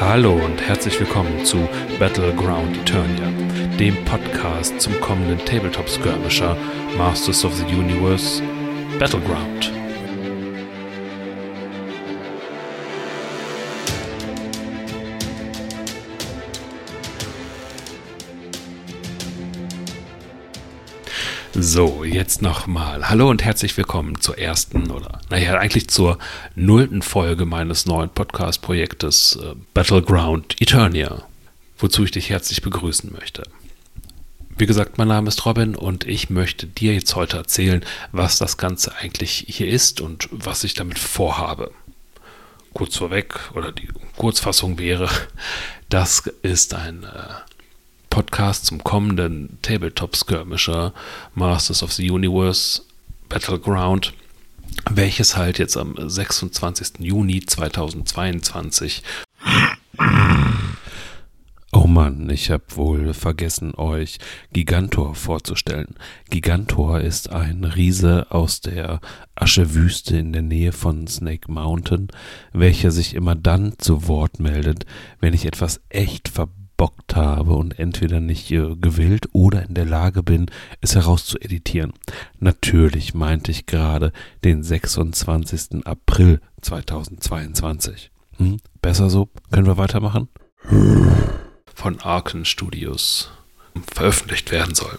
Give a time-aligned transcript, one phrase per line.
[0.00, 3.32] Hallo und herzlich willkommen zu Battleground Eternia,
[3.80, 6.56] dem Podcast zum kommenden Tabletop Skirmisher
[6.96, 8.40] Masters of the Universe
[9.00, 9.77] Battleground.
[21.54, 23.08] So, jetzt nochmal.
[23.08, 26.18] Hallo und herzlich willkommen zur ersten oder, naja, eigentlich zur
[26.54, 31.22] nullten Folge meines neuen Podcast-Projektes äh, Battleground Eternia,
[31.78, 33.44] wozu ich dich herzlich begrüßen möchte.
[34.58, 38.58] Wie gesagt, mein Name ist Robin und ich möchte dir jetzt heute erzählen, was das
[38.58, 41.72] Ganze eigentlich hier ist und was ich damit vorhabe.
[42.74, 45.08] Kurz vorweg, oder die Kurzfassung wäre,
[45.88, 47.57] das ist ein äh,
[48.18, 50.92] Podcast zum kommenden Tabletop-Skirmisher
[51.36, 52.82] Masters of the Universe
[53.28, 54.12] Battleground,
[54.90, 56.94] welches halt jetzt am 26.
[56.98, 59.04] Juni 2022
[61.70, 64.18] Oh Mann, ich habe wohl vergessen, euch
[64.52, 65.94] Gigantor vorzustellen.
[66.28, 69.00] Gigantor ist ein Riese aus der
[69.36, 72.08] Aschewüste in der Nähe von Snake Mountain,
[72.52, 74.86] welcher sich immer dann zu Wort meldet,
[75.20, 76.28] wenn ich etwas echt
[76.78, 80.46] verbockt habe und entweder nicht äh, gewillt oder in der Lage bin,
[80.80, 81.92] es herauszueditieren.
[82.38, 84.12] Natürlich meinte ich gerade
[84.44, 85.84] den 26.
[85.84, 88.10] April 2022.
[88.36, 88.58] Hm?
[88.80, 89.28] Besser so?
[89.50, 90.28] Können wir weitermachen?
[91.74, 93.30] Von Arken Studios
[93.92, 94.98] veröffentlicht werden soll.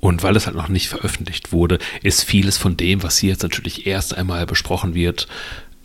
[0.00, 3.42] Und weil es halt noch nicht veröffentlicht wurde, ist vieles von dem, was hier jetzt
[3.42, 5.26] natürlich erst einmal besprochen wird,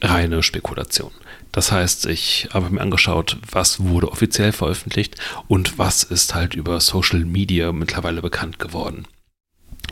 [0.04, 1.12] reine Spekulation.
[1.52, 5.16] Das heißt, ich habe mir angeschaut, was wurde offiziell veröffentlicht
[5.48, 9.06] und was ist halt über Social Media mittlerweile bekannt geworden.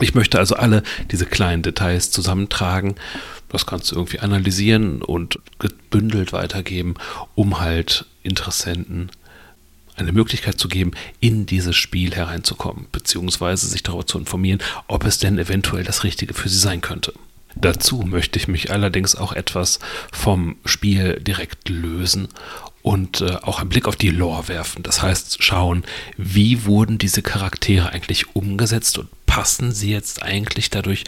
[0.00, 2.96] Ich möchte also alle diese kleinen Details zusammentragen,
[3.48, 6.94] das Ganze irgendwie analysieren und gebündelt weitergeben,
[7.34, 9.10] um halt Interessenten
[9.94, 15.18] eine Möglichkeit zu geben, in dieses Spiel hereinzukommen, beziehungsweise sich darüber zu informieren, ob es
[15.18, 17.12] denn eventuell das Richtige für sie sein könnte.
[17.54, 19.78] Dazu möchte ich mich allerdings auch etwas
[20.10, 22.28] vom Spiel direkt lösen
[22.82, 24.82] und äh, auch einen Blick auf die Lore werfen.
[24.82, 25.84] Das heißt, schauen,
[26.16, 31.04] wie wurden diese Charaktere eigentlich umgesetzt und passen sie jetzt eigentlich dadurch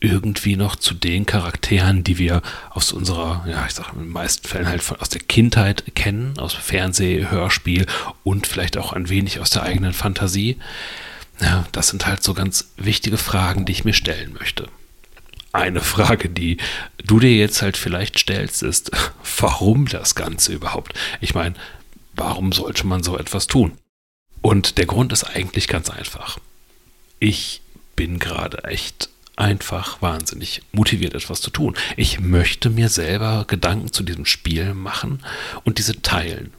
[0.00, 4.46] irgendwie noch zu den Charakteren, die wir aus unserer, ja, ich sage in den meisten
[4.46, 7.86] Fällen halt von, aus der Kindheit kennen, aus Fernseh, Hörspiel
[8.22, 10.58] und vielleicht auch ein wenig aus der eigenen Fantasie.
[11.40, 14.68] Ja, das sind halt so ganz wichtige Fragen, die ich mir stellen möchte.
[15.54, 16.56] Eine Frage, die
[17.04, 18.90] du dir jetzt halt vielleicht stellst, ist,
[19.38, 20.94] warum das Ganze überhaupt?
[21.20, 21.54] Ich meine,
[22.16, 23.78] warum sollte man so etwas tun?
[24.42, 26.38] Und der Grund ist eigentlich ganz einfach.
[27.20, 27.62] Ich
[27.94, 31.76] bin gerade echt einfach wahnsinnig motiviert, etwas zu tun.
[31.96, 35.22] Ich möchte mir selber Gedanken zu diesem Spiel machen
[35.62, 36.52] und diese teilen.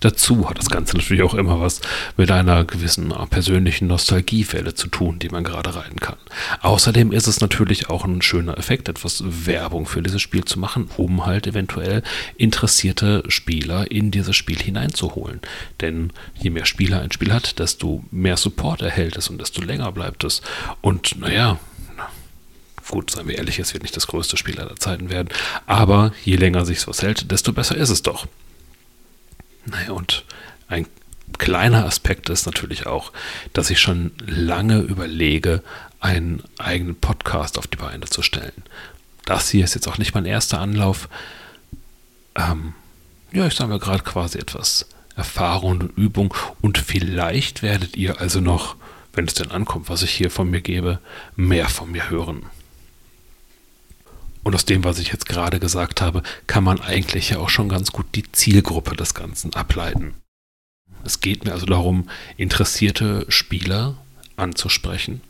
[0.00, 1.80] Dazu hat das Ganze natürlich auch immer was
[2.16, 6.16] mit einer gewissen persönlichen Nostalgiewelle zu tun, die man gerade reiten kann.
[6.60, 10.90] Außerdem ist es natürlich auch ein schöner Effekt, etwas Werbung für dieses Spiel zu machen,
[10.96, 12.02] um halt eventuell
[12.36, 15.40] interessierte Spieler in dieses Spiel hineinzuholen.
[15.80, 19.92] Denn je mehr Spieler ein Spiel hat, desto mehr Support erhält es und desto länger
[19.92, 20.42] bleibt es.
[20.80, 21.58] Und naja,
[22.88, 25.28] gut, seien wir ehrlich, es wird nicht das größte Spiel aller Zeiten werden,
[25.66, 28.26] aber je länger sich was hält, desto besser ist es doch.
[29.70, 30.24] Naja, und
[30.68, 30.86] ein
[31.38, 33.12] kleiner Aspekt ist natürlich auch,
[33.52, 35.62] dass ich schon lange überlege,
[36.00, 38.62] einen eigenen Podcast auf die Beine zu stellen.
[39.24, 41.08] Das hier ist jetzt auch nicht mein erster Anlauf.
[42.34, 42.74] Ähm,
[43.32, 44.86] ja, ich sammle gerade quasi etwas
[45.16, 48.76] Erfahrung und Übung und vielleicht werdet ihr also noch,
[49.12, 51.00] wenn es denn ankommt, was ich hier von mir gebe,
[51.36, 52.46] mehr von mir hören.
[54.42, 57.68] Und aus dem, was ich jetzt gerade gesagt habe, kann man eigentlich ja auch schon
[57.68, 60.14] ganz gut die Zielgruppe des Ganzen ableiten.
[61.04, 63.96] Es geht mir also darum, interessierte Spieler
[64.36, 65.20] anzusprechen,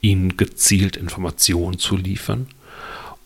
[0.00, 2.46] ihnen gezielt Informationen zu liefern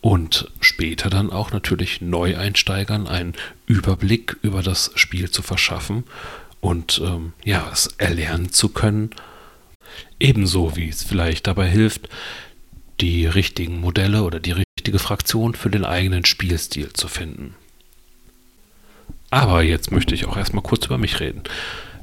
[0.01, 3.33] und später dann auch natürlich Neueinsteigern einen
[3.67, 6.03] Überblick über das Spiel zu verschaffen
[6.59, 9.11] und ähm, ja, es erlernen zu können.
[10.19, 12.09] Ebenso wie es vielleicht dabei hilft,
[12.99, 14.51] die richtigen Modelle oder die
[14.83, 17.55] richtige Fraktion für den eigenen Spielstil zu finden.
[19.29, 21.43] Aber jetzt möchte ich auch erstmal kurz über mich reden.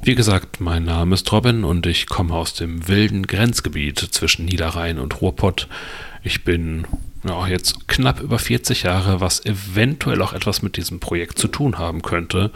[0.03, 4.99] Wie gesagt, mein Name ist Robin und ich komme aus dem wilden Grenzgebiet zwischen Niederrhein
[4.99, 5.69] und Ruhrpott.
[6.23, 6.87] Ich bin
[7.23, 11.77] ja, jetzt knapp über 40 Jahre, was eventuell auch etwas mit diesem Projekt zu tun
[11.77, 12.51] haben könnte.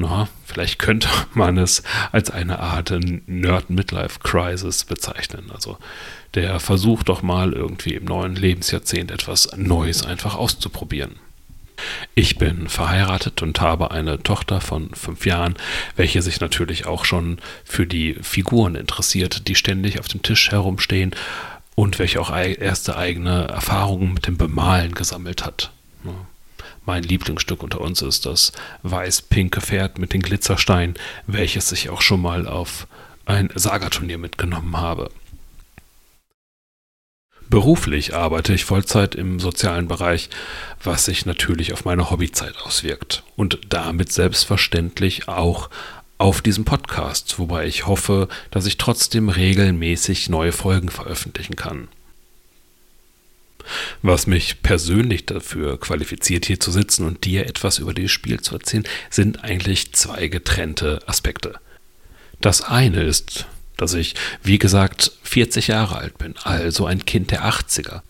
[0.00, 2.94] Na, vielleicht könnte man es als eine Art
[3.26, 5.50] Nerd-Midlife-Crisis bezeichnen.
[5.52, 5.76] Also
[6.34, 11.16] der versucht doch mal irgendwie im neuen Lebensjahrzehnt etwas Neues einfach auszuprobieren.
[12.14, 15.56] Ich bin verheiratet und habe eine Tochter von fünf Jahren,
[15.96, 21.14] welche sich natürlich auch schon für die Figuren interessiert, die ständig auf dem Tisch herumstehen
[21.74, 25.72] und welche auch erste eigene Erfahrungen mit dem Bemalen gesammelt hat.
[26.88, 28.50] Mein Lieblingsstück unter uns ist das
[28.82, 30.94] weiß-pinke Pferd mit den Glitzersteinen,
[31.26, 32.86] welches ich auch schon mal auf
[33.26, 35.10] ein Saga-Turnier mitgenommen habe.
[37.50, 40.30] Beruflich arbeite ich Vollzeit im sozialen Bereich,
[40.82, 45.68] was sich natürlich auf meine Hobbyzeit auswirkt und damit selbstverständlich auch
[46.16, 51.88] auf diesem Podcast, wobei ich hoffe, dass ich trotzdem regelmäßig neue Folgen veröffentlichen kann.
[54.02, 58.54] Was mich persönlich dafür qualifiziert, hier zu sitzen und dir etwas über dieses Spiel zu
[58.54, 61.54] erzählen, sind eigentlich zwei getrennte Aspekte.
[62.40, 67.44] Das eine ist, dass ich, wie gesagt, 40 Jahre alt bin, also ein Kind der
[67.44, 68.02] 80er.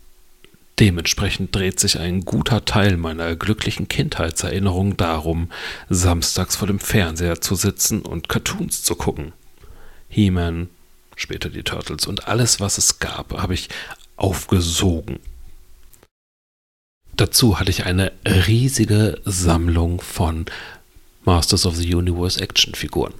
[0.79, 5.51] Dementsprechend dreht sich ein guter Teil meiner glücklichen Kindheitserinnerung darum,
[5.89, 9.33] samstags vor dem Fernseher zu sitzen und Cartoons zu gucken.
[10.09, 10.69] He-Man,
[11.17, 13.69] später die Turtles und alles, was es gab, habe ich
[14.17, 15.19] aufgesogen.
[17.19, 20.47] Dazu hatte ich eine riesige Sammlung von
[21.25, 23.13] Masters of the Universe Actionfiguren.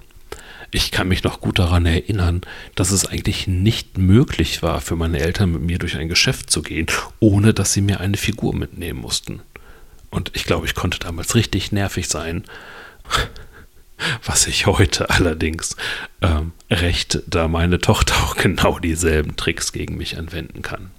[0.71, 2.39] Ich kann mich noch gut daran erinnern,
[2.75, 6.61] dass es eigentlich nicht möglich war, für meine Eltern mit mir durch ein Geschäft zu
[6.61, 6.87] gehen,
[7.19, 9.41] ohne dass sie mir eine Figur mitnehmen mussten.
[10.11, 12.45] Und ich glaube, ich konnte damals richtig nervig sein.
[14.23, 15.75] Was ich heute allerdings
[16.21, 20.89] ähm, recht, da meine Tochter auch genau dieselben Tricks gegen mich anwenden kann.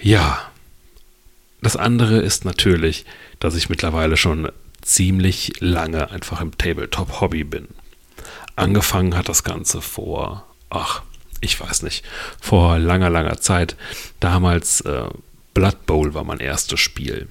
[0.00, 0.50] Ja,
[1.66, 3.04] das andere ist natürlich,
[3.40, 4.52] dass ich mittlerweile schon
[4.82, 7.66] ziemlich lange einfach im Tabletop-Hobby bin.
[8.54, 11.02] Angefangen hat das Ganze vor, ach,
[11.40, 12.04] ich weiß nicht,
[12.40, 13.74] vor langer, langer Zeit.
[14.20, 15.08] Damals äh,
[15.54, 17.26] Blood Bowl war mein erstes Spiel.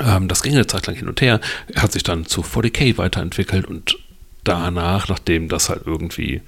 [0.00, 1.40] Ähm, das ging eine Zeit lang hin und her,
[1.76, 3.96] hat sich dann zu 40k weiterentwickelt und
[4.44, 6.42] danach, nachdem das halt irgendwie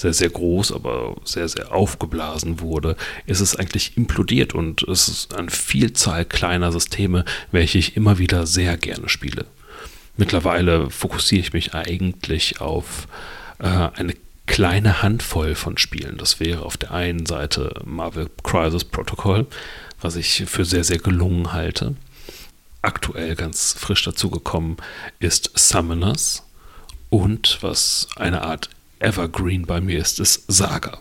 [0.00, 5.34] sehr, sehr groß, aber sehr, sehr aufgeblasen wurde, ist es eigentlich implodiert und es ist
[5.34, 9.44] eine Vielzahl kleiner Systeme, welche ich immer wieder sehr gerne spiele.
[10.16, 13.08] Mittlerweile fokussiere ich mich eigentlich auf
[13.58, 14.14] äh, eine
[14.46, 16.16] kleine Handvoll von Spielen.
[16.16, 19.46] Das wäre auf der einen Seite Marvel Crisis Protocol,
[20.00, 21.94] was ich für sehr, sehr gelungen halte.
[22.82, 24.78] Aktuell ganz frisch dazugekommen
[25.18, 26.42] ist Summoners
[27.10, 28.70] und was eine Art
[29.00, 30.98] Evergreen bei mir ist, ist Saga.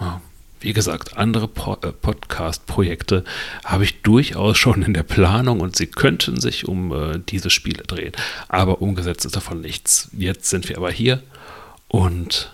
[0.00, 0.20] Ja.
[0.60, 3.24] Wie gesagt, andere äh, Podcast-Projekte
[3.64, 7.82] habe ich durchaus schon in der Planung und sie könnten sich um äh, diese Spiele
[7.82, 8.12] drehen.
[8.48, 10.10] Aber umgesetzt ist davon nichts.
[10.12, 11.22] Jetzt sind wir aber hier
[11.88, 12.52] und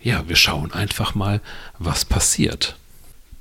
[0.00, 1.40] ja, wir schauen einfach mal,
[1.78, 2.76] was passiert.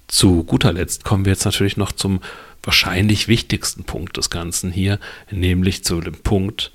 [0.08, 2.22] Zu guter Letzt kommen wir jetzt natürlich noch zum
[2.62, 5.00] wahrscheinlich wichtigsten Punkt des Ganzen hier,
[5.32, 6.72] nämlich zu dem Punkt,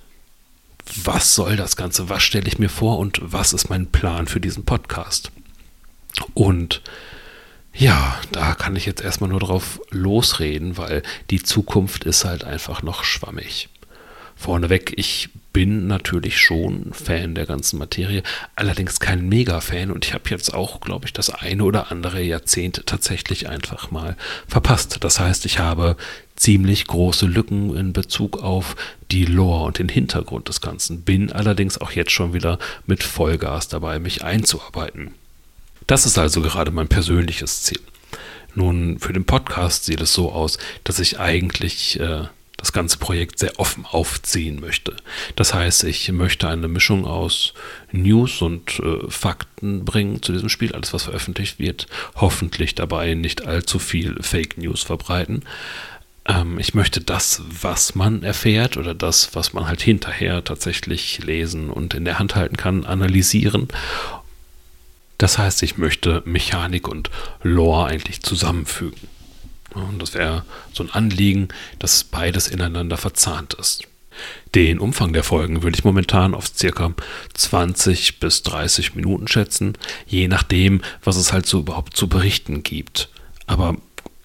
[1.04, 4.40] was soll das Ganze, was stelle ich mir vor und was ist mein Plan für
[4.40, 5.30] diesen Podcast.
[6.34, 6.82] Und
[7.72, 12.82] ja, da kann ich jetzt erstmal nur drauf losreden, weil die Zukunft ist halt einfach
[12.82, 13.68] noch schwammig.
[14.34, 18.22] Vorneweg, ich bin natürlich schon Fan der ganzen Materie,
[18.54, 22.86] allerdings kein Mega-Fan und ich habe jetzt auch, glaube ich, das eine oder andere Jahrzehnt
[22.86, 24.98] tatsächlich einfach mal verpasst.
[25.00, 25.96] Das heißt, ich habe
[26.38, 28.76] ziemlich große Lücken in Bezug auf
[29.10, 33.68] die Lore und den Hintergrund des Ganzen, bin allerdings auch jetzt schon wieder mit Vollgas
[33.68, 35.14] dabei, mich einzuarbeiten.
[35.86, 37.80] Das ist also gerade mein persönliches Ziel.
[38.54, 42.24] Nun, für den Podcast sieht es so aus, dass ich eigentlich äh,
[42.58, 44.96] das ganze Projekt sehr offen aufziehen möchte.
[45.36, 47.54] Das heißt, ich möchte eine Mischung aus
[47.92, 51.86] News und äh, Fakten bringen zu diesem Spiel, alles was veröffentlicht wird,
[52.16, 55.44] hoffentlich dabei nicht allzu viel Fake News verbreiten.
[56.28, 61.70] Ähm, ich möchte das, was man erfährt oder das, was man halt hinterher tatsächlich lesen
[61.70, 63.68] und in der Hand halten kann, analysieren
[65.18, 67.10] das heißt, ich möchte Mechanik und
[67.42, 69.08] Lore eigentlich zusammenfügen.
[69.74, 71.48] Und das wäre so ein Anliegen,
[71.80, 73.82] dass beides ineinander verzahnt ist.
[74.54, 76.94] Den Umfang der Folgen würde ich momentan auf circa
[77.34, 83.08] 20 bis 30 Minuten schätzen, je nachdem, was es halt so überhaupt zu berichten gibt.
[83.46, 83.76] Aber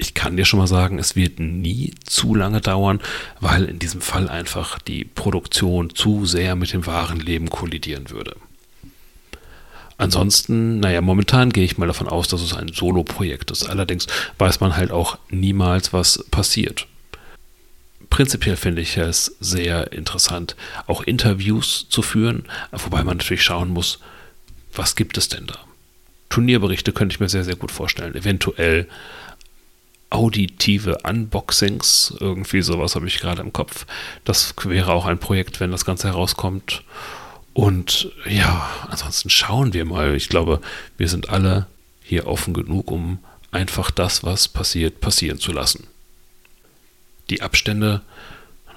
[0.04, 3.00] ich kann dir schon mal sagen, es wird nie zu lange dauern,
[3.40, 8.36] weil in diesem Fall einfach die Produktion zu sehr mit dem wahren Leben kollidieren würde.
[9.98, 13.64] Ansonsten, naja, momentan gehe ich mal davon aus, dass es ein Solo-Projekt ist.
[13.64, 14.08] Allerdings
[14.40, 16.88] weiß man halt auch niemals, was passiert.
[18.10, 24.00] Prinzipiell finde ich es sehr interessant, auch Interviews zu führen, wobei man natürlich schauen muss,
[24.74, 25.60] was gibt es denn da?
[26.28, 28.16] Turnierberichte könnte ich mir sehr, sehr gut vorstellen.
[28.16, 28.90] Eventuell
[30.14, 32.14] auditive Unboxings.
[32.20, 33.86] Irgendwie sowas habe ich gerade im Kopf.
[34.24, 36.84] Das wäre auch ein Projekt, wenn das Ganze herauskommt.
[37.54, 40.16] Und ja, ansonsten schauen wir mal.
[40.16, 40.62] Ich glaube,
[40.98, 41.68] wir sind alle
[42.02, 43.20] hier offen genug, um
[43.52, 45.88] einfach das, was passiert, passieren zu lassen.
[47.30, 48.02] Die Abstände,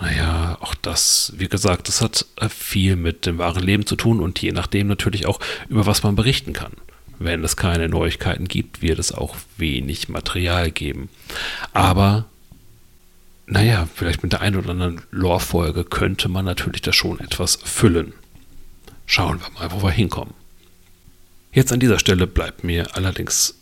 [0.01, 4.41] naja, auch das, wie gesagt, das hat viel mit dem wahren Leben zu tun und
[4.41, 6.73] je nachdem natürlich auch, über was man berichten kann.
[7.19, 11.09] Wenn es keine Neuigkeiten gibt, wird es auch wenig Material geben.
[11.73, 12.27] Aber,
[13.47, 18.13] naja, vielleicht mit der einen oder anderen Lore-Folge könnte man natürlich da schon etwas füllen.
[19.07, 20.35] Schauen wir mal, wo wir hinkommen.
[21.53, 23.59] Jetzt an dieser Stelle bleibt mir allerdings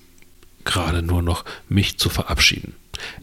[0.64, 2.75] gerade nur noch, mich zu verabschieden.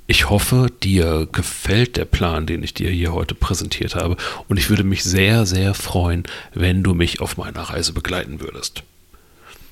[0.08, 4.70] Ich hoffe, dir gefällt der Plan, den ich dir hier heute präsentiert habe, und ich
[4.70, 6.24] würde mich sehr, sehr freuen,
[6.54, 8.84] wenn du mich auf meiner Reise begleiten würdest.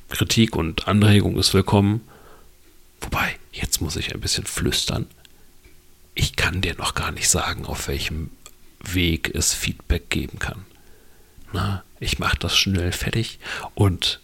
[0.10, 2.02] Kritik und Anregung ist willkommen.
[3.02, 5.06] Wobei, jetzt muss ich ein bisschen flüstern.
[6.16, 8.32] Ich kann dir noch gar nicht sagen, auf welchem
[8.84, 10.66] Weg es Feedback geben kann.
[11.54, 13.40] Na, ich mache das schnell fertig
[13.76, 14.20] und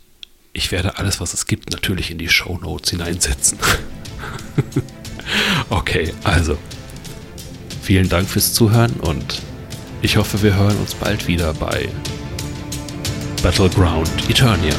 [0.54, 3.60] ich werde alles, was es gibt, natürlich in die Show Notes hineinsetzen.
[5.70, 6.58] okay, also
[7.82, 9.42] vielen Dank fürs Zuhören und
[10.02, 11.90] ich hoffe, wir hören uns bald wieder bei
[13.42, 14.76] Battleground Eternia.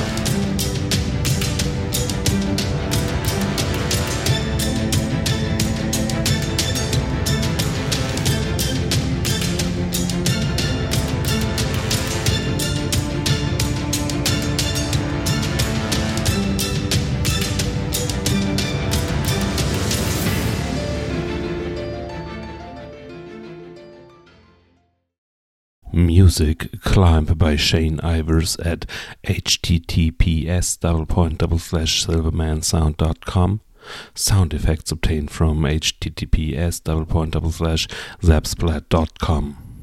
[25.96, 28.86] Music Climb by Shane Ivers at
[29.24, 30.78] https
[32.04, 33.60] silvermansound.com.
[34.14, 39.75] Sound effects obtained from https double double zapsplat.com.